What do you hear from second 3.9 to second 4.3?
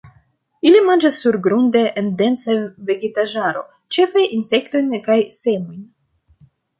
ĉefe